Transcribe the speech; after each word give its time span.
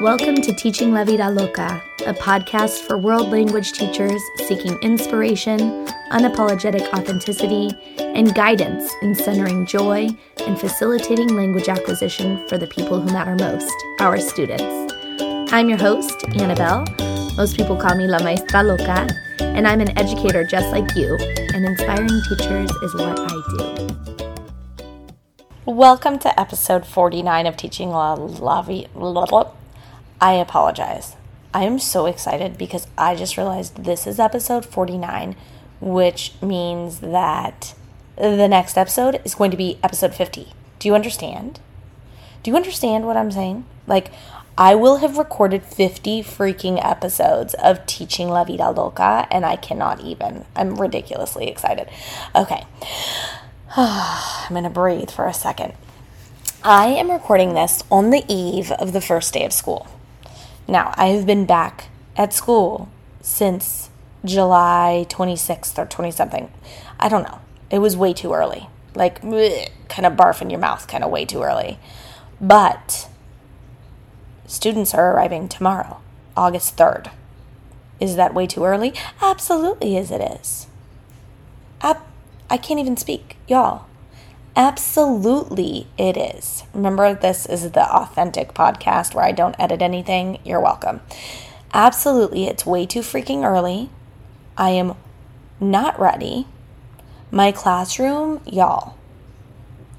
Welcome 0.00 0.36
to 0.36 0.54
Teaching 0.54 0.94
La 0.94 1.04
Vida 1.04 1.28
Loca, 1.28 1.82
a 2.06 2.14
podcast 2.14 2.86
for 2.86 2.96
world 2.96 3.28
language 3.28 3.72
teachers 3.72 4.22
seeking 4.46 4.78
inspiration, 4.80 5.58
unapologetic 6.10 6.90
authenticity, 6.94 7.70
and 7.98 8.34
guidance 8.34 8.94
in 9.02 9.14
centering 9.14 9.66
joy 9.66 10.08
and 10.46 10.58
facilitating 10.58 11.28
language 11.36 11.68
acquisition 11.68 12.48
for 12.48 12.56
the 12.56 12.66
people 12.68 12.98
who 12.98 13.12
matter 13.12 13.36
most, 13.44 13.70
our 14.00 14.18
students. 14.18 14.94
I'm 15.52 15.68
your 15.68 15.76
host, 15.76 16.24
Annabelle. 16.28 16.86
Most 17.36 17.58
people 17.58 17.76
call 17.76 17.94
me 17.94 18.06
La 18.06 18.22
Maestra 18.22 18.62
Loca, 18.62 19.06
and 19.40 19.68
I'm 19.68 19.82
an 19.82 19.98
educator 19.98 20.44
just 20.44 20.70
like 20.70 20.96
you, 20.96 21.14
and 21.52 21.66
inspiring 21.66 22.08
teachers 22.26 22.70
is 22.70 22.94
what 22.94 23.20
I 23.20 23.26
do. 23.58 23.96
Welcome 25.66 26.18
to 26.20 26.40
episode 26.40 26.86
49 26.86 27.46
of 27.46 27.58
Teaching 27.58 27.90
La 27.90 28.16
Lavi. 28.16 28.88
I 30.20 30.32
apologize. 30.34 31.16
I 31.54 31.64
am 31.64 31.78
so 31.78 32.06
excited 32.06 32.58
because 32.58 32.86
I 32.98 33.16
just 33.16 33.36
realized 33.36 33.84
this 33.84 34.06
is 34.06 34.20
episode 34.20 34.66
49, 34.66 35.34
which 35.80 36.34
means 36.42 37.00
that 37.00 37.74
the 38.16 38.48
next 38.48 38.76
episode 38.76 39.20
is 39.24 39.34
going 39.34 39.50
to 39.50 39.56
be 39.56 39.78
episode 39.82 40.14
50. 40.14 40.52
Do 40.78 40.88
you 40.88 40.94
understand? 40.94 41.58
Do 42.42 42.50
you 42.50 42.56
understand 42.56 43.06
what 43.06 43.16
I'm 43.16 43.30
saying? 43.30 43.64
Like, 43.86 44.12
I 44.58 44.74
will 44.74 44.98
have 44.98 45.16
recorded 45.16 45.64
50 45.64 46.22
freaking 46.22 46.84
episodes 46.84 47.54
of 47.54 47.86
Teaching 47.86 48.28
La 48.28 48.44
Vida 48.44 48.70
Loca, 48.70 49.26
and 49.30 49.46
I 49.46 49.56
cannot 49.56 50.00
even. 50.02 50.44
I'm 50.54 50.76
ridiculously 50.76 51.48
excited. 51.48 51.88
Okay. 52.36 52.66
I'm 53.76 54.50
going 54.50 54.64
to 54.64 54.70
breathe 54.70 55.10
for 55.10 55.26
a 55.26 55.32
second. 55.32 55.72
I 56.62 56.88
am 56.88 57.10
recording 57.10 57.54
this 57.54 57.82
on 57.90 58.10
the 58.10 58.24
eve 58.28 58.70
of 58.72 58.92
the 58.92 59.00
first 59.00 59.32
day 59.32 59.46
of 59.46 59.52
school. 59.52 59.88
Now, 60.70 60.94
I 60.96 61.08
have 61.08 61.26
been 61.26 61.46
back 61.46 61.88
at 62.16 62.32
school 62.32 62.88
since 63.20 63.90
July 64.24 65.04
26th 65.08 65.76
or 65.76 65.84
20 65.84 66.12
something. 66.12 66.52
I 67.00 67.08
don't 67.08 67.24
know. 67.24 67.40
It 67.70 67.80
was 67.80 67.96
way 67.96 68.12
too 68.12 68.32
early. 68.32 68.68
Like, 68.94 69.20
bleh, 69.20 69.68
kind 69.88 70.06
of 70.06 70.12
barf 70.12 70.40
in 70.40 70.48
your 70.48 70.60
mouth, 70.60 70.86
kind 70.86 71.02
of 71.02 71.10
way 71.10 71.24
too 71.24 71.42
early. 71.42 71.80
But 72.40 73.08
students 74.46 74.94
are 74.94 75.12
arriving 75.12 75.48
tomorrow, 75.48 76.00
August 76.36 76.76
3rd. 76.76 77.10
Is 77.98 78.14
that 78.14 78.32
way 78.32 78.46
too 78.46 78.64
early? 78.64 78.94
Absolutely, 79.20 79.96
as 79.96 80.12
it 80.12 80.20
is. 80.20 80.68
Ab- 81.80 82.06
I 82.48 82.56
can't 82.56 82.78
even 82.78 82.96
speak, 82.96 83.36
y'all. 83.48 83.86
Absolutely, 84.56 85.86
it 85.96 86.16
is. 86.16 86.64
Remember, 86.74 87.14
this 87.14 87.46
is 87.46 87.70
the 87.70 87.88
authentic 87.88 88.52
podcast 88.52 89.14
where 89.14 89.24
I 89.24 89.32
don't 89.32 89.54
edit 89.58 89.80
anything. 89.80 90.38
You're 90.44 90.60
welcome. 90.60 91.00
Absolutely, 91.72 92.46
it's 92.46 92.66
way 92.66 92.84
too 92.84 93.00
freaking 93.00 93.44
early. 93.44 93.90
I 94.56 94.70
am 94.70 94.96
not 95.60 95.98
ready. 96.00 96.46
My 97.30 97.52
classroom, 97.52 98.40
y'all, 98.44 98.96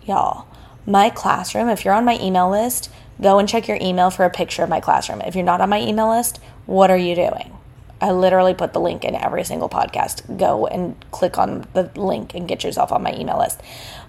y'all, 0.04 0.46
my 0.86 1.10
classroom, 1.10 1.70
if 1.70 1.86
you're 1.86 1.94
on 1.94 2.04
my 2.04 2.20
email 2.20 2.50
list, 2.50 2.92
go 3.22 3.40
and 3.40 3.48
check 3.48 3.70
your 3.70 3.78
email 3.80 4.10
for 4.10 4.26
a 4.26 4.30
picture 4.30 4.64
of 4.64 4.70
my 4.70 4.82
classroom. 4.82 5.22
If 5.22 5.36
you're 5.36 5.46
not 5.46 5.62
on 5.62 5.70
my 5.70 5.80
email 5.80 6.10
list, 6.10 6.42
what 6.66 6.92
are 6.92 6.98
you 6.98 7.16
doing? 7.16 7.58
I 8.02 8.12
literally 8.12 8.56
put 8.56 8.74
the 8.74 8.82
link 8.82 9.06
in 9.06 9.16
every 9.16 9.44
single 9.44 9.70
podcast. 9.70 10.38
Go 10.38 10.66
and 10.66 10.96
click 11.12 11.38
on 11.38 11.68
the 11.74 11.92
link 11.96 12.34
and 12.34 12.48
get 12.48 12.64
yourself 12.64 12.92
on 12.92 13.04
my 13.04 13.14
email 13.14 13.38
list. 13.38 13.62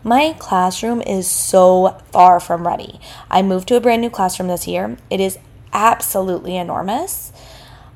My 0.03 0.35
classroom 0.39 1.03
is 1.03 1.31
so 1.31 2.01
far 2.11 2.41
from 2.41 2.67
ready. 2.67 2.99
I 3.31 3.43
moved 3.43 3.69
to 3.69 3.77
a 3.77 3.81
brand 3.81 4.01
new 4.01 4.11
classroom 4.11 4.49
this 4.49 4.67
year. 4.67 4.97
It 5.11 5.21
is 5.21 5.39
absolutely 5.75 6.57
enormous. 6.57 7.33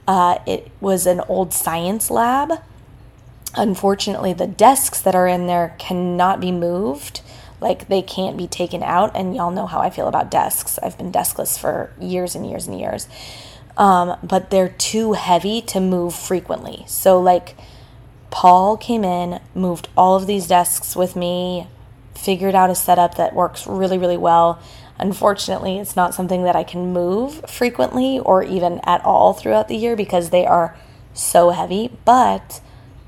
Uh, 0.06 0.39
it 0.47 0.70
was 0.80 1.06
an 1.06 1.20
old 1.28 1.55
science 1.55 2.11
lab. 2.11 2.52
Unfortunately, 3.55 4.34
the 4.34 4.46
desks 4.46 5.01
that 5.01 5.14
are 5.14 5.27
in 5.27 5.46
there 5.46 5.74
cannot 5.78 6.40
be 6.40 6.52
moved. 6.52 7.23
Like 7.58 7.89
they 7.89 8.02
can't 8.02 8.36
be 8.36 8.46
taken 8.46 8.83
out. 8.83 9.17
And 9.17 9.34
y'all 9.34 9.51
know 9.51 9.67
how 9.67 9.80
I 9.80 9.89
feel 9.89 10.08
about 10.08 10.30
desks. 10.30 10.78
I've 10.83 10.98
been 10.98 11.11
deskless 11.11 11.58
for 11.58 11.90
years 11.98 12.34
and 12.34 12.46
years 12.46 12.67
and 12.67 12.78
years 12.78 13.08
um, 13.77 14.17
but 14.23 14.51
they're 14.51 14.69
too 14.69 15.13
heavy 15.13 15.61
to 15.63 15.81
move 15.81 16.14
frequently. 16.14 16.85
So, 16.87 17.20
like, 17.20 17.57
Paul 18.31 18.77
came 18.77 19.05
in, 19.05 19.41
moved 19.55 19.89
all 19.97 20.17
of 20.17 20.27
these 20.27 20.47
desks 20.47 20.97
with 20.97 21.17
me, 21.17 21.69
figured 22.14 22.55
out 22.55 22.70
a 22.70 22.75
setup 22.75 23.17
that 23.17 23.35
works 23.35 23.67
really, 23.67 23.98
really 23.98 24.17
well. 24.17 24.61
Unfortunately, 24.98 25.79
it's 25.79 25.97
not 25.97 26.14
something 26.14 26.45
that 26.45 26.57
I 26.57 26.64
can 26.64 26.92
move 26.92 27.48
frequently 27.48 28.19
or 28.19 28.42
even 28.42 28.81
at 28.85 29.05
all 29.05 29.33
throughout 29.33 29.69
the 29.69 29.77
year 29.77 29.95
because 29.95 30.31
they 30.31 30.47
are 30.47 30.77
so 31.13 31.51
heavy, 31.51 31.97
but 32.05 32.61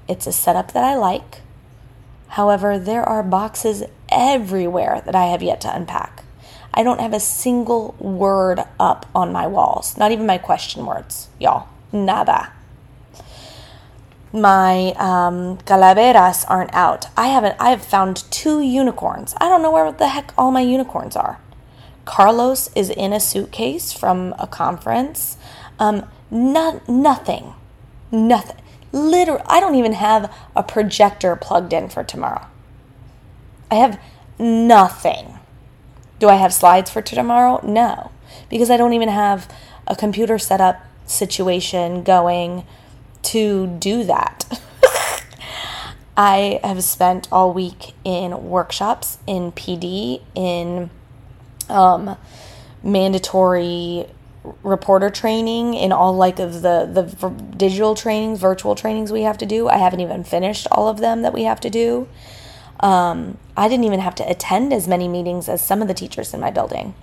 it's 0.07 0.27
a 0.27 0.33
setup 0.33 0.73
that 0.73 0.85
I 0.85 0.97
like. 0.97 1.41
However, 2.29 2.79
there 2.79 3.03
are 3.03 3.23
boxes 3.23 3.85
everywhere 4.11 5.03
that 5.05 5.15
I 5.15 5.27
have 5.27 5.43
yet 5.43 5.61
to 5.63 5.75
unpack. 5.75 6.25
I 6.75 6.83
don't 6.83 7.01
have 7.01 7.13
a 7.13 7.21
single 7.21 7.95
word 7.99 8.61
up 8.79 9.07
on 9.15 9.33
my 9.33 9.47
walls, 9.47 9.97
not 9.97 10.13
even 10.13 10.27
my 10.27 10.39
question 10.39 10.87
words, 10.87 11.29
y'all. 11.41 11.69
Nada. 11.93 12.53
My 14.33 14.93
um, 14.99 15.57
calaveras 15.59 16.45
aren't 16.45 16.75
out. 16.75 17.07
I 17.17 17.29
haven't. 17.29 17.57
I 17.59 17.71
have 17.71 17.83
found 17.83 18.25
two 18.31 18.61
unicorns. 18.61 19.35
I 19.41 19.49
don't 19.49 19.63
know 19.63 19.71
where 19.71 19.91
the 19.91 20.09
heck 20.09 20.35
all 20.37 20.51
my 20.51 20.61
unicorns 20.61 21.17
are. 21.17 21.41
Carlos 22.05 22.71
is 22.75 22.91
in 22.91 23.13
a 23.13 23.21
suitcase 23.21 23.93
from 23.93 24.35
a 24.39 24.47
conference. 24.47 25.39
Um, 25.79 26.07
not 26.31 26.89
nothing, 26.89 27.55
nothing. 28.13 28.57
Literally, 28.93 29.43
I 29.47 29.61
don't 29.61 29.75
even 29.75 29.95
have 29.95 30.35
a 30.55 30.63
projector 30.63 31.35
plugged 31.37 31.73
in 31.73 31.89
for 31.89 32.05
tomorrow. 32.05 32.47
I 33.71 33.77
have 33.77 34.01
nothing. 34.39 35.38
Do 36.19 36.29
I 36.29 36.35
have 36.35 36.53
slides 36.53 36.91
for 36.91 37.01
tomorrow? 37.01 37.61
No, 37.65 38.11
because 38.51 38.71
I 38.71 38.77
don't 38.77 38.93
even 38.93 39.09
have 39.09 39.53
a 39.87 39.95
computer 39.95 40.39
setup 40.39 40.85
situation 41.07 42.03
going 42.03 42.65
to 43.23 43.67
do 43.67 44.05
that. 44.05 44.61
I 46.17 46.61
have 46.65 46.83
spent 46.83 47.29
all 47.31 47.53
week 47.53 47.95
in 48.05 48.49
workshops, 48.49 49.19
in 49.27 49.53
PD, 49.53 50.23
in 50.35 50.91
um, 51.69 52.17
mandatory 52.83 54.07
reporter 54.63 55.11
training, 55.11 55.75
in 55.75 55.93
all 55.93 56.15
like 56.17 56.39
of 56.39 56.63
the 56.63 56.89
the 56.91 57.29
digital 57.57 57.95
trainings, 57.95 58.41
virtual 58.41 58.75
trainings 58.75 59.13
we 59.13 59.23
have 59.23 59.39
to 59.39 59.47
do. 59.47 59.69
I 59.69 59.77
haven't 59.77 60.01
even 60.01 60.25
finished 60.25 60.67
all 60.73 60.89
of 60.89 60.99
them 60.99 61.23
that 61.23 61.33
we 61.33 61.45
have 61.45 61.61
to 61.61 61.71
do. 61.71 62.09
Um, 62.81 63.39
I 63.57 63.69
didn't 63.69 63.85
even 63.85 64.01
have 64.01 64.15
to 64.17 64.31
attend 64.31 64.73
as 64.73 64.87
many 64.87 65.09
meetings 65.09 65.49
as 65.49 65.65
some 65.65 65.83
of 65.83 65.89
the 65.89 65.95
teachers 65.95 66.33
in 66.33 66.41
my 66.41 66.51
building. 66.51 66.95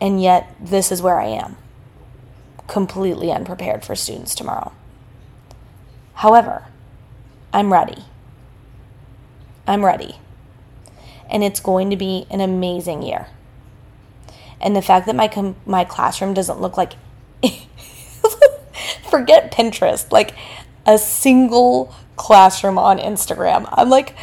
And 0.00 0.20
yet, 0.22 0.54
this 0.60 0.90
is 0.90 1.02
where 1.02 1.20
I 1.20 1.26
am, 1.26 1.56
completely 2.66 3.30
unprepared 3.30 3.84
for 3.84 3.94
students 3.94 4.34
tomorrow. 4.34 4.72
However, 6.14 6.66
I'm 7.52 7.72
ready. 7.72 8.04
I'm 9.66 9.84
ready. 9.84 10.16
And 11.30 11.42
it's 11.42 11.60
going 11.60 11.90
to 11.90 11.96
be 11.96 12.26
an 12.30 12.40
amazing 12.40 13.02
year. 13.02 13.28
And 14.60 14.74
the 14.74 14.82
fact 14.82 15.06
that 15.06 15.16
my 15.16 15.28
com- 15.28 15.56
my 15.66 15.84
classroom 15.84 16.34
doesn't 16.34 16.60
look 16.60 16.76
like 16.76 16.94
forget 19.10 19.52
Pinterest, 19.52 20.10
like 20.10 20.34
a 20.86 20.98
single 20.98 21.94
classroom 22.16 22.78
on 22.78 22.98
Instagram. 22.98 23.68
I'm 23.72 23.90
like 23.90 24.14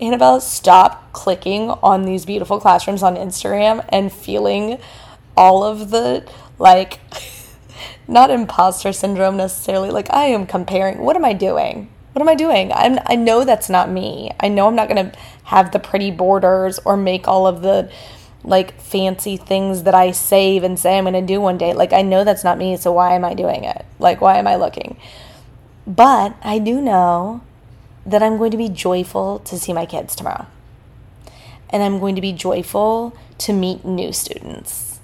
Annabelle, 0.00 0.40
stop 0.40 1.12
clicking 1.12 1.70
on 1.70 2.04
these 2.04 2.24
beautiful 2.24 2.60
classrooms 2.60 3.02
on 3.02 3.16
Instagram 3.16 3.84
and 3.88 4.12
feeling 4.12 4.78
all 5.36 5.64
of 5.64 5.90
the 5.90 6.28
like 6.58 7.00
not 8.08 8.30
imposter 8.30 8.92
syndrome 8.92 9.36
necessarily. 9.36 9.90
Like 9.90 10.12
I 10.12 10.26
am 10.26 10.46
comparing. 10.46 10.98
What 10.98 11.16
am 11.16 11.24
I 11.24 11.32
doing? 11.32 11.90
What 12.12 12.22
am 12.22 12.28
I 12.28 12.36
doing? 12.36 12.72
I'm 12.72 12.98
I 13.06 13.16
know 13.16 13.44
that's 13.44 13.68
not 13.68 13.90
me. 13.90 14.30
I 14.38 14.48
know 14.48 14.68
I'm 14.68 14.76
not 14.76 14.88
going 14.88 15.10
to 15.10 15.18
have 15.44 15.72
the 15.72 15.78
pretty 15.78 16.10
borders 16.10 16.78
or 16.84 16.96
make 16.96 17.26
all 17.26 17.46
of 17.46 17.62
the 17.62 17.90
like 18.44 18.80
fancy 18.80 19.36
things 19.36 19.82
that 19.82 19.94
I 19.94 20.12
save 20.12 20.62
and 20.62 20.78
say 20.78 20.96
I'm 20.96 21.04
going 21.04 21.14
to 21.14 21.22
do 21.22 21.40
one 21.40 21.58
day. 21.58 21.74
Like 21.74 21.92
I 21.92 22.02
know 22.02 22.22
that's 22.22 22.44
not 22.44 22.56
me, 22.56 22.76
so 22.76 22.92
why 22.92 23.14
am 23.14 23.24
I 23.24 23.34
doing 23.34 23.64
it? 23.64 23.84
Like 23.98 24.20
why 24.20 24.38
am 24.38 24.46
I 24.46 24.54
looking? 24.54 24.96
But 25.86 26.36
I 26.42 26.58
do 26.58 26.80
know 26.80 27.40
that 28.08 28.22
I'm 28.22 28.38
going 28.38 28.50
to 28.50 28.56
be 28.56 28.70
joyful 28.70 29.40
to 29.40 29.58
see 29.58 29.72
my 29.72 29.84
kids 29.84 30.16
tomorrow. 30.16 30.46
And 31.70 31.82
I'm 31.82 31.98
going 32.00 32.14
to 32.14 32.22
be 32.22 32.32
joyful 32.32 33.14
to 33.38 33.52
meet 33.52 33.84
new 33.84 34.12
students. 34.12 35.00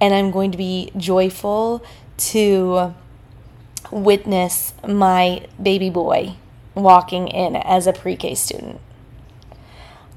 And 0.00 0.14
I'm 0.14 0.30
going 0.30 0.50
to 0.52 0.58
be 0.58 0.90
joyful 0.96 1.84
to 2.32 2.94
witness 3.90 4.72
my 4.86 5.46
baby 5.62 5.90
boy 5.90 6.36
walking 6.74 7.28
in 7.28 7.56
as 7.56 7.86
a 7.86 7.92
pre 7.92 8.16
K 8.16 8.34
student. 8.34 8.80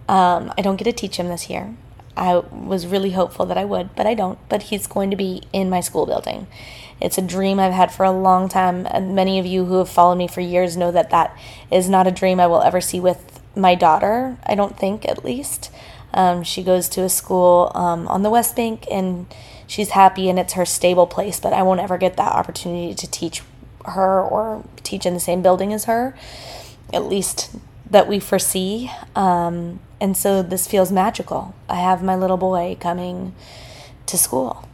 Um, 0.08 0.54
I 0.58 0.62
don't 0.62 0.78
get 0.78 0.86
to 0.86 0.94
teach 0.94 1.18
him 1.18 1.28
this 1.28 1.50
year. 1.50 1.76
I 2.16 2.38
was 2.38 2.88
really 2.88 3.12
hopeful 3.12 3.46
that 3.46 3.58
I 3.58 3.66
would, 3.66 3.96
but 3.96 4.08
I 4.08 4.14
don't. 4.14 4.40
But 4.48 4.64
he's 4.64 4.88
going 4.88 5.12
to 5.12 5.18
be 5.18 5.44
in 5.52 5.70
my 5.70 5.82
school 5.82 6.06
building. 6.06 6.48
It's 7.02 7.18
a 7.18 7.22
dream 7.22 7.60
I've 7.60 7.74
had 7.74 7.92
for 7.92 8.04
a 8.04 8.12
long 8.12 8.50
time, 8.50 8.86
and 8.90 9.16
many 9.16 9.40
of 9.40 9.46
you 9.46 9.66
who 9.66 9.78
have 9.78 9.90
followed 9.90 10.18
me 10.18 10.28
for 10.28 10.42
years 10.42 10.76
know 10.76 10.92
that 10.92 11.10
that 11.12 11.38
is 11.72 11.90
not 11.90 12.08
a 12.08 12.12
dream 12.12 12.40
I 12.40 12.48
will 12.48 12.62
ever 12.62 12.82
see 12.82 13.00
with 13.00 13.40
my 13.56 13.76
daughter, 13.76 14.38
I 14.46 14.56
don't 14.56 14.78
think, 14.78 15.08
at 15.08 15.24
least. 15.24 15.72
Um, 16.14 16.44
she 16.44 16.64
goes 16.64 16.90
to 16.90 17.04
a 17.04 17.10
school 17.10 17.72
um, 17.76 18.08
on 18.08 18.24
the 18.24 18.30
West 18.30 18.56
Bank 18.56 18.86
and 18.90 19.28
she's 19.68 19.92
happy 19.92 20.30
and 20.30 20.40
it's 20.40 20.54
her 20.54 20.66
stable 20.66 21.06
place, 21.06 21.40
but 21.40 21.54
I 21.54 21.62
won't 21.62 21.82
ever 21.82 21.98
get 21.98 22.18
that 22.18 22.32
opportunity 22.34 22.96
to 22.96 23.10
teach 23.10 23.44
her 23.86 24.22
or 24.22 24.64
teach 24.84 25.06
in 25.06 25.14
the 25.14 25.20
same 25.20 25.42
building 25.42 25.72
as 25.72 25.86
her, 25.86 26.16
at 26.92 27.06
least 27.06 27.56
that 27.90 28.08
we 28.08 28.20
foresee. 28.20 28.92
Um, 29.16 29.80
and 30.02 30.16
so 30.16 30.42
this 30.42 30.68
feels 30.68 30.92
magical. 30.92 31.54
I 31.68 31.76
have 31.76 32.02
my 32.04 32.16
little 32.16 32.38
boy 32.38 32.78
coming 32.80 33.36
to 34.08 34.18
school. 34.18 34.69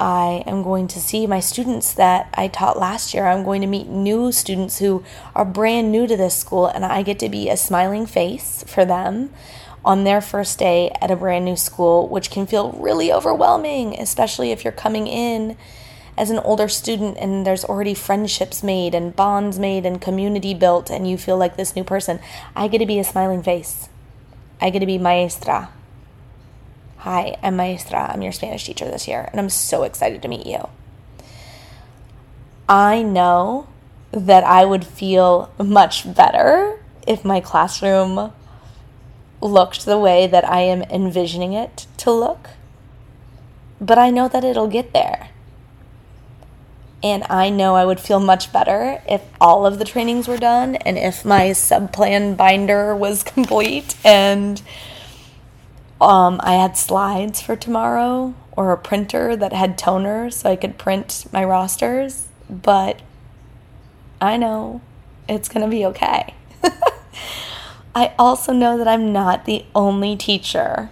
I 0.00 0.42
am 0.46 0.62
going 0.62 0.88
to 0.88 0.98
see 0.98 1.26
my 1.26 1.40
students 1.40 1.92
that 1.92 2.32
I 2.32 2.48
taught 2.48 2.78
last 2.78 3.12
year. 3.12 3.26
I'm 3.26 3.44
going 3.44 3.60
to 3.60 3.66
meet 3.66 3.86
new 3.86 4.32
students 4.32 4.78
who 4.78 5.04
are 5.34 5.44
brand 5.44 5.92
new 5.92 6.06
to 6.06 6.16
this 6.16 6.34
school, 6.34 6.66
and 6.66 6.86
I 6.86 7.02
get 7.02 7.18
to 7.18 7.28
be 7.28 7.50
a 7.50 7.56
smiling 7.56 8.06
face 8.06 8.64
for 8.66 8.86
them 8.86 9.30
on 9.84 10.04
their 10.04 10.22
first 10.22 10.58
day 10.58 10.90
at 11.02 11.10
a 11.10 11.16
brand 11.16 11.44
new 11.44 11.56
school, 11.56 12.08
which 12.08 12.30
can 12.30 12.46
feel 12.46 12.72
really 12.72 13.12
overwhelming, 13.12 13.94
especially 14.00 14.52
if 14.52 14.64
you're 14.64 14.72
coming 14.72 15.06
in 15.06 15.58
as 16.16 16.30
an 16.30 16.38
older 16.38 16.68
student 16.68 17.18
and 17.18 17.46
there's 17.46 17.64
already 17.64 17.94
friendships 17.94 18.62
made 18.62 18.94
and 18.94 19.14
bonds 19.14 19.58
made 19.58 19.84
and 19.84 20.00
community 20.00 20.54
built, 20.54 20.88
and 20.88 21.10
you 21.10 21.18
feel 21.18 21.36
like 21.36 21.56
this 21.56 21.76
new 21.76 21.84
person. 21.84 22.20
I 22.56 22.68
get 22.68 22.78
to 22.78 22.86
be 22.86 22.98
a 22.98 23.04
smiling 23.04 23.42
face. 23.42 23.90
I 24.62 24.70
get 24.70 24.78
to 24.78 24.86
be 24.86 24.96
maestra. 24.96 25.70
Hi, 27.04 27.38
I'm 27.42 27.56
maestra. 27.56 28.10
I'm 28.12 28.20
your 28.20 28.30
Spanish 28.30 28.66
teacher 28.66 28.84
this 28.84 29.08
year, 29.08 29.26
and 29.30 29.40
I'm 29.40 29.48
so 29.48 29.84
excited 29.84 30.20
to 30.20 30.28
meet 30.28 30.44
you. 30.44 30.68
I 32.68 33.00
know 33.00 33.68
that 34.10 34.44
I 34.44 34.66
would 34.66 34.84
feel 34.84 35.50
much 35.56 36.14
better 36.14 36.78
if 37.06 37.24
my 37.24 37.40
classroom 37.40 38.34
looked 39.40 39.86
the 39.86 39.98
way 39.98 40.26
that 40.26 40.46
I 40.46 40.60
am 40.60 40.82
envisioning 40.82 41.54
it 41.54 41.86
to 41.96 42.10
look. 42.10 42.50
But 43.80 43.96
I 43.96 44.10
know 44.10 44.28
that 44.28 44.44
it'll 44.44 44.68
get 44.68 44.92
there. 44.92 45.30
And 47.02 47.24
I 47.30 47.48
know 47.48 47.76
I 47.76 47.86
would 47.86 47.98
feel 47.98 48.20
much 48.20 48.52
better 48.52 49.00
if 49.08 49.22
all 49.40 49.64
of 49.64 49.78
the 49.78 49.86
trainings 49.86 50.28
were 50.28 50.36
done 50.36 50.76
and 50.76 50.98
if 50.98 51.24
my 51.24 51.52
subplan 51.52 52.36
binder 52.36 52.94
was 52.94 53.22
complete 53.34 53.96
and 54.04 54.60
um, 56.00 56.40
I 56.42 56.54
had 56.54 56.76
slides 56.76 57.40
for 57.40 57.56
tomorrow 57.56 58.34
or 58.52 58.72
a 58.72 58.78
printer 58.78 59.36
that 59.36 59.52
had 59.52 59.76
toner 59.76 60.30
so 60.30 60.50
I 60.50 60.56
could 60.56 60.78
print 60.78 61.26
my 61.32 61.44
rosters. 61.44 62.28
But 62.48 63.00
I 64.20 64.36
know 64.36 64.80
it's 65.28 65.48
going 65.48 65.64
to 65.64 65.70
be 65.70 65.84
okay. 65.86 66.34
I 67.94 68.12
also 68.18 68.52
know 68.52 68.78
that 68.78 68.88
I'm 68.88 69.12
not 69.12 69.44
the 69.44 69.64
only 69.74 70.16
teacher 70.16 70.90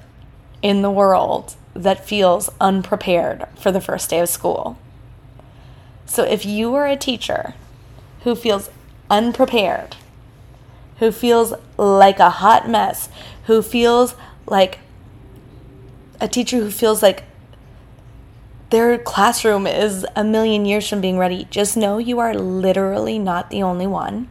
in 0.63 0.83
the 0.83 0.91
world 0.91 1.55
that 1.75 2.07
feels 2.07 2.51
unprepared 2.61 3.47
for 3.57 3.71
the 3.71 3.81
first 3.81 4.11
day 4.11 4.21
of 4.21 4.29
school. 4.29 4.79
So 6.07 6.25
if 6.25 6.45
you 6.45 6.75
are 6.75 6.87
a 6.87 6.97
teacher 6.97 7.55
who 8.23 8.35
feels 8.35 8.71
unprepared, 9.11 9.97
who 10.99 11.13
feels 11.13 11.53
like 11.77 12.19
a 12.19 12.31
hot 12.31 12.69
mess, 12.69 13.09
who 13.45 13.63
feels 13.63 14.15
like 14.47 14.81
a 16.20 16.29
teacher 16.29 16.59
who 16.59 16.70
feels 16.70 17.03
like 17.03 17.25
their 18.70 18.99
classroom 18.99 19.67
is 19.67 20.06
a 20.15 20.23
million 20.23 20.67
years 20.67 20.88
from 20.88 21.00
being 21.00 21.19
ready, 21.19 21.47
just 21.50 21.76
know 21.76 21.99
you 21.99 22.19
are 22.19 22.35
literally 22.35 23.19
not 23.19 23.50
the 23.50 23.62
only 23.62 23.87
one. 23.87 24.31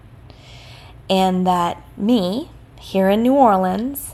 And 1.09 1.47
that 1.47 1.81
me, 1.97 2.51
here 2.79 3.09
in 3.09 3.23
New 3.23 3.33
Orleans, 3.33 4.13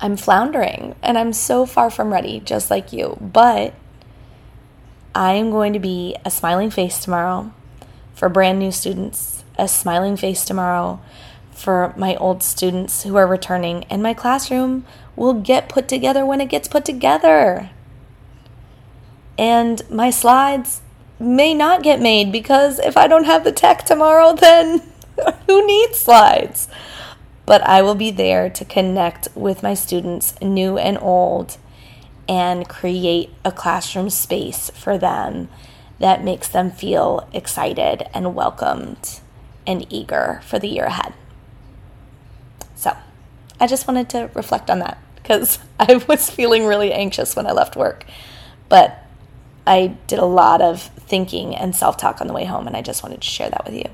I'm 0.00 0.16
floundering 0.16 0.94
and 1.02 1.16
I'm 1.16 1.32
so 1.32 1.64
far 1.64 1.90
from 1.90 2.12
ready, 2.12 2.40
just 2.40 2.70
like 2.70 2.92
you. 2.92 3.16
But 3.20 3.74
I 5.14 5.32
am 5.34 5.50
going 5.50 5.72
to 5.72 5.78
be 5.78 6.16
a 6.24 6.30
smiling 6.30 6.70
face 6.70 7.02
tomorrow 7.02 7.52
for 8.14 8.28
brand 8.28 8.58
new 8.58 8.72
students, 8.72 9.44
a 9.58 9.66
smiling 9.66 10.16
face 10.16 10.44
tomorrow 10.44 11.00
for 11.60 11.92
my 11.96 12.16
old 12.16 12.42
students 12.42 13.02
who 13.02 13.16
are 13.16 13.26
returning, 13.26 13.84
and 13.84 14.02
my 14.02 14.14
classroom 14.14 14.84
will 15.16 15.34
get 15.34 15.68
put 15.68 15.88
together 15.88 16.24
when 16.24 16.40
it 16.40 16.48
gets 16.48 16.68
put 16.68 16.84
together. 16.84 17.70
And 19.38 19.82
my 19.90 20.10
slides 20.10 20.80
may 21.18 21.54
not 21.54 21.82
get 21.82 22.00
made 22.00 22.32
because 22.32 22.78
if 22.78 22.96
I 22.96 23.06
don't 23.06 23.24
have 23.24 23.44
the 23.44 23.52
tech 23.52 23.84
tomorrow, 23.84 24.34
then 24.40 24.82
who 25.46 25.66
needs 25.66 25.98
slides? 25.98 26.68
but 27.50 27.66
I 27.66 27.82
will 27.82 27.96
be 27.96 28.12
there 28.12 28.48
to 28.48 28.64
connect 28.64 29.26
with 29.34 29.64
my 29.64 29.74
students, 29.74 30.40
new 30.40 30.78
and 30.78 30.96
old, 31.02 31.56
and 32.28 32.68
create 32.68 33.30
a 33.44 33.50
classroom 33.50 34.08
space 34.08 34.70
for 34.70 34.96
them 34.96 35.48
that 35.98 36.22
makes 36.22 36.46
them 36.46 36.70
feel 36.70 37.28
excited 37.32 38.08
and 38.14 38.36
welcomed 38.36 39.18
and 39.66 39.84
eager 39.90 40.40
for 40.44 40.60
the 40.60 40.68
year 40.68 40.84
ahead. 40.84 41.12
So, 42.80 42.96
I 43.60 43.66
just 43.66 43.86
wanted 43.86 44.08
to 44.08 44.30
reflect 44.32 44.70
on 44.70 44.78
that 44.78 44.96
because 45.16 45.58
I 45.78 46.02
was 46.08 46.30
feeling 46.30 46.64
really 46.64 46.94
anxious 46.94 47.36
when 47.36 47.46
I 47.46 47.52
left 47.52 47.76
work. 47.76 48.06
But 48.70 49.04
I 49.66 49.98
did 50.06 50.18
a 50.18 50.24
lot 50.24 50.62
of 50.62 50.80
thinking 50.80 51.54
and 51.54 51.76
self 51.76 51.98
talk 51.98 52.22
on 52.22 52.26
the 52.26 52.32
way 52.32 52.46
home, 52.46 52.66
and 52.66 52.74
I 52.74 52.80
just 52.80 53.02
wanted 53.02 53.20
to 53.20 53.28
share 53.28 53.50
that 53.50 53.66
with 53.66 53.74
you. 53.74 53.84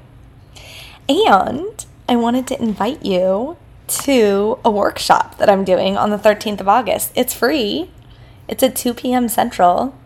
And 1.09 1.85
I 2.09 2.15
wanted 2.15 2.47
to 2.47 2.62
invite 2.62 3.05
you 3.05 3.56
to 3.88 4.61
a 4.65 4.71
workshop 4.71 5.38
that 5.38 5.50
I'm 5.50 5.65
doing 5.65 5.97
on 5.97 6.11
the 6.11 6.17
13th 6.17 6.61
of 6.61 6.69
August. 6.69 7.11
It's 7.17 7.35
free, 7.35 7.91
it's 8.47 8.62
at 8.62 8.77
2 8.77 8.94
p.m. 8.94 9.29
Central, 9.29 9.99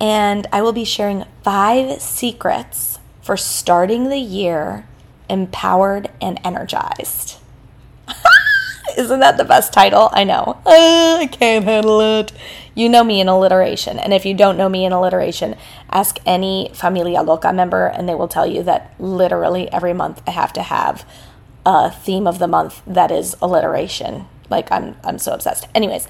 and 0.00 0.46
I 0.52 0.62
will 0.62 0.72
be 0.72 0.84
sharing 0.84 1.24
five 1.42 2.00
secrets 2.00 3.00
for 3.20 3.36
starting 3.36 4.10
the 4.10 4.18
year 4.18 4.86
empowered 5.28 6.10
and 6.20 6.40
energized. 6.44 7.39
Isn't 8.96 9.20
that 9.20 9.36
the 9.36 9.44
best 9.44 9.72
title? 9.72 10.10
I 10.12 10.24
know. 10.24 10.60
Uh, 10.66 11.18
I 11.20 11.28
can't 11.30 11.64
handle 11.64 12.00
it. 12.00 12.32
You 12.74 12.88
know 12.88 13.04
me 13.04 13.20
in 13.20 13.28
alliteration. 13.28 13.98
And 13.98 14.12
if 14.12 14.24
you 14.24 14.34
don't 14.34 14.56
know 14.56 14.68
me 14.68 14.84
in 14.84 14.92
alliteration, 14.92 15.56
ask 15.90 16.18
any 16.26 16.70
Familia 16.74 17.22
Loca 17.22 17.52
member, 17.52 17.86
and 17.86 18.08
they 18.08 18.14
will 18.14 18.28
tell 18.28 18.46
you 18.46 18.62
that 18.64 18.94
literally 18.98 19.70
every 19.72 19.92
month 19.92 20.22
I 20.26 20.32
have 20.32 20.52
to 20.54 20.62
have 20.62 21.04
a 21.64 21.90
theme 21.90 22.26
of 22.26 22.38
the 22.38 22.48
month 22.48 22.82
that 22.86 23.10
is 23.10 23.36
alliteration. 23.40 24.26
Like 24.48 24.70
I'm 24.72 24.96
I'm 25.04 25.18
so 25.18 25.32
obsessed. 25.32 25.68
Anyways, 25.74 26.08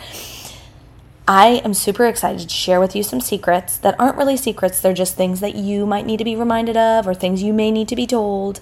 I 1.29 1.61
am 1.65 1.75
super 1.75 2.07
excited 2.07 2.49
to 2.49 2.55
share 2.55 2.81
with 2.81 2.97
you 2.97 3.03
some 3.03 3.21
secrets 3.21 3.77
that 3.79 3.99
aren't 4.01 4.17
really 4.17 4.37
secrets, 4.37 4.81
they're 4.81 4.93
just 4.93 5.17
things 5.17 5.41
that 5.41 5.55
you 5.55 5.87
might 5.87 6.07
need 6.07 6.17
to 6.17 6.25
be 6.25 6.35
reminded 6.35 6.77
of 6.77 7.07
or 7.07 7.15
things 7.15 7.43
you 7.43 7.53
may 7.53 7.71
need 7.71 7.89
to 7.89 7.97
be 7.97 8.07
told 8.07 8.61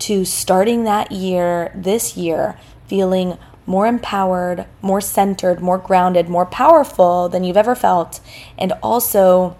to 0.00 0.24
starting 0.24 0.84
that 0.84 1.12
year, 1.12 1.72
this 1.74 2.16
year, 2.16 2.58
feeling 2.90 3.38
more 3.66 3.86
empowered, 3.86 4.66
more 4.82 5.00
centered, 5.00 5.60
more 5.60 5.78
grounded, 5.78 6.28
more 6.28 6.44
powerful 6.44 7.28
than 7.28 7.44
you've 7.44 7.56
ever 7.56 7.76
felt, 7.76 8.20
and 8.58 8.72
also 8.82 9.56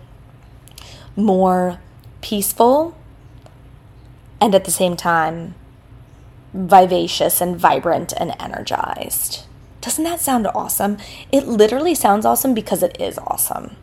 more 1.15 1.79
peaceful 2.21 2.97
and 4.41 4.53
at 4.53 4.65
the 4.65 4.71
same 4.71 4.97
time 4.97 5.55
vivacious 6.53 7.41
and 7.41 7.57
vibrant 7.57 8.13
and 8.17 8.35
energized. 8.41 9.45
Doesn't 9.81 10.03
that 10.03 10.19
sound 10.19 10.49
awesome? 10.49 10.99
It 11.31 11.47
literally 11.47 11.95
sounds 11.95 12.27
awesome 12.27 12.53
because 12.53 12.83
it 12.83 13.01
is 13.01 13.17
awesome. 13.19 13.77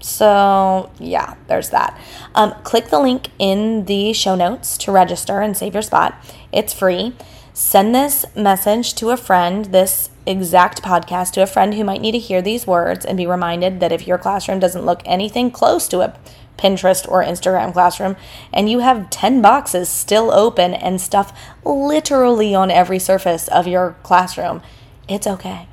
So, 0.00 0.90
yeah, 0.98 1.34
there's 1.48 1.68
that. 1.70 1.98
Um, 2.34 2.54
click 2.62 2.88
the 2.88 3.00
link 3.00 3.28
in 3.38 3.84
the 3.84 4.14
show 4.14 4.34
notes 4.34 4.78
to 4.78 4.92
register 4.92 5.40
and 5.40 5.54
save 5.54 5.74
your 5.74 5.82
spot. 5.82 6.14
It's 6.52 6.72
free. 6.72 7.14
Send 7.56 7.94
this 7.94 8.24
message 8.34 8.94
to 8.94 9.10
a 9.10 9.16
friend, 9.16 9.66
this 9.66 10.10
exact 10.26 10.82
podcast 10.82 11.34
to 11.34 11.42
a 11.42 11.46
friend 11.46 11.74
who 11.74 11.84
might 11.84 12.00
need 12.00 12.10
to 12.10 12.18
hear 12.18 12.42
these 12.42 12.66
words 12.66 13.04
and 13.04 13.16
be 13.16 13.28
reminded 13.28 13.78
that 13.78 13.92
if 13.92 14.08
your 14.08 14.18
classroom 14.18 14.58
doesn't 14.58 14.84
look 14.84 15.02
anything 15.04 15.52
close 15.52 15.86
to 15.86 16.00
a 16.00 16.18
Pinterest 16.58 17.08
or 17.08 17.22
Instagram 17.22 17.72
classroom, 17.72 18.16
and 18.52 18.68
you 18.68 18.80
have 18.80 19.08
10 19.08 19.40
boxes 19.40 19.88
still 19.88 20.32
open 20.32 20.74
and 20.74 21.00
stuff 21.00 21.32
literally 21.64 22.56
on 22.56 22.72
every 22.72 22.98
surface 22.98 23.46
of 23.46 23.68
your 23.68 23.94
classroom, 24.02 24.60
it's 25.08 25.28
okay. 25.28 25.68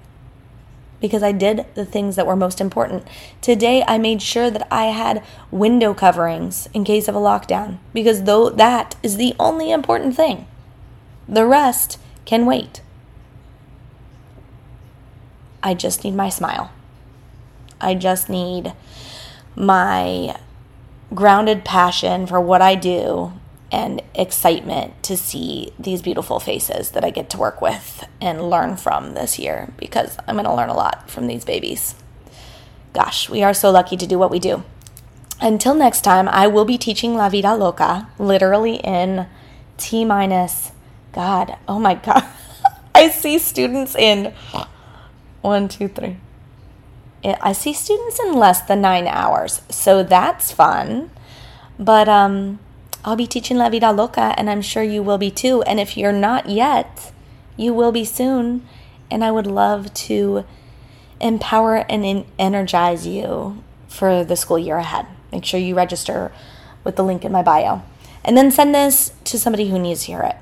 Because 1.00 1.24
I 1.24 1.32
did 1.32 1.66
the 1.74 1.84
things 1.84 2.16
that 2.16 2.28
were 2.28 2.36
most 2.36 2.62
important. 2.62 3.08
Today, 3.42 3.84
I 3.88 3.98
made 3.98 4.22
sure 4.22 4.52
that 4.52 4.68
I 4.72 4.86
had 4.92 5.24
window 5.50 5.96
coverings 5.96 6.70
in 6.76 6.84
case 6.84 7.08
of 7.08 7.16
a 7.16 7.20
lockdown, 7.20 7.80
because 7.92 8.26
though 8.26 8.52
that 8.52 8.96
is 9.02 9.18
the 9.18 9.34
only 9.40 9.72
important 9.72 10.16
thing, 10.16 10.46
the 11.28 11.46
rest 11.46 11.98
can 12.26 12.46
wait. 12.46 12.82
I 15.64 15.74
just 15.74 16.04
need 16.04 16.16
my 16.16 16.30
smile. 16.30 16.72
I 17.80 17.96
just 17.96 18.30
need 18.30 18.74
my 19.56 20.38
grounded 21.14 21.66
passion 21.66 22.26
for 22.26 22.40
what 22.40 22.62
I 22.62 22.76
do 22.76 23.34
and 23.72 24.02
excitement 24.14 25.02
to 25.04 25.16
see 25.16 25.72
these 25.80 26.02
beautiful 26.02 26.40
faces 26.40 26.92
that 26.92 27.06
I 27.06 27.10
get 27.10 27.30
to 27.32 27.38
work 27.38 27.62
with 27.62 28.08
and 28.20 28.50
learn 28.50 28.76
from 28.76 29.14
this 29.14 29.40
year 29.40 29.74
because 29.78 30.18
I'm 30.28 30.36
going 30.36 30.46
to 30.46 30.54
learn 30.54 30.70
a 30.70 30.76
lot 30.76 31.10
from 31.10 31.28
these 31.28 31.46
babies. 31.46 31.96
Gosh, 32.94 33.30
we 33.30 33.44
are 33.44 33.54
so 33.54 33.72
lucky 33.72 33.96
to 33.96 34.08
do 34.08 34.20
what 34.20 34.32
we 34.32 34.40
do. 34.40 34.64
Until 35.40 35.74
next 35.74 36.02
time, 36.02 36.28
I 36.28 36.48
will 36.48 36.66
be 36.66 36.78
teaching 36.78 37.16
La 37.16 37.30
Vida 37.30 37.56
Loca 37.56 38.10
literally 38.20 38.76
in 38.76 39.28
T 39.78 40.06
minus, 40.06 40.72
God, 41.14 41.58
oh 41.68 41.80
my 41.80 41.96
God. 41.96 42.24
I 42.96 43.10
see 43.10 43.40
students 43.40 43.96
in 43.96 44.34
one, 45.42 45.68
two, 45.68 45.88
three. 45.88 46.18
I 47.24 47.54
see 47.54 47.74
students 47.74 48.20
in 48.20 48.34
less 48.34 48.62
than 48.62 48.82
nine 48.82 49.08
hours, 49.08 49.62
so 49.70 50.02
that's 50.02 50.52
fun. 50.52 51.12
But 51.78 52.10
um, 52.10 52.60
I'll 53.06 53.16
be 53.16 53.28
teaching 53.28 53.58
La 53.58 53.70
Vida 53.70 53.92
Loca, 53.92 54.34
and 54.38 54.50
I'm 54.50 54.62
sure 54.62 54.84
you 54.84 55.04
will 55.04 55.18
be 55.18 55.32
too. 55.32 55.62
And 55.64 55.80
if 55.80 55.98
you're 55.98 56.12
not 56.12 56.50
yet, 56.50 57.12
you 57.58 57.74
will 57.74 57.92
be 57.92 58.06
soon. 58.06 58.68
And 59.10 59.24
I 59.24 59.32
would 59.32 59.48
love 59.48 59.94
to 59.94 60.46
empower 61.20 61.78
and 61.90 62.26
energize 62.40 63.06
you 63.06 63.64
for 63.88 64.24
the 64.24 64.36
school 64.36 64.58
year 64.58 64.78
ahead. 64.78 65.06
Make 65.32 65.46
sure 65.46 65.60
you 65.60 65.76
register 65.76 66.32
with 66.84 66.96
the 66.96 67.04
link 67.04 67.24
in 67.24 67.32
my 67.32 67.44
bio. 67.44 67.84
And 68.24 68.38
then 68.38 68.52
send 68.52 68.74
this 68.74 69.14
to 69.26 69.38
somebody 69.38 69.70
who 69.70 69.80
needs 69.80 70.02
to 70.02 70.08
hear 70.08 70.22
it. 70.22 70.36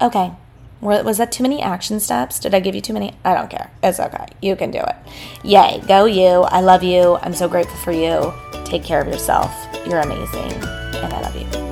Okay. 0.00 0.32
Was 0.80 1.18
that 1.18 1.32
too 1.32 1.42
many 1.42 1.62
action 1.62 2.00
steps? 2.00 2.38
Did 2.38 2.54
I 2.54 2.60
give 2.60 2.74
you 2.74 2.80
too 2.80 2.92
many? 2.92 3.14
I 3.24 3.34
don't 3.34 3.50
care. 3.50 3.70
It's 3.82 3.98
okay. 3.98 4.26
You 4.42 4.54
can 4.56 4.70
do 4.70 4.78
it. 4.78 4.96
Yay. 5.42 5.82
Go 5.88 6.04
you. 6.04 6.42
I 6.42 6.60
love 6.60 6.82
you. 6.82 7.16
I'm 7.22 7.34
so 7.34 7.48
grateful 7.48 7.76
for 7.78 7.92
you. 7.92 8.32
Take 8.64 8.84
care 8.84 9.00
of 9.00 9.08
yourself. 9.08 9.52
You're 9.86 10.00
amazing. 10.00 10.52
And 10.52 11.12
I 11.12 11.20
love 11.22 11.34
you. 11.34 11.65